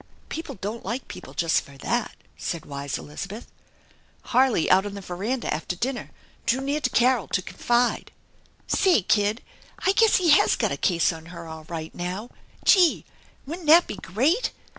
[0.29, 3.45] "People don't like people just for that," said wise Elizabeth.
[4.23, 6.09] Harley, out on the veranda after dinner,
[6.47, 8.11] drew near to Carol to confide."
[8.67, 9.43] Say, kid,
[9.85, 12.31] I guess he has got a case on her dll right now.
[12.65, 13.05] Gee!
[13.45, 14.51] Wouldn't that be great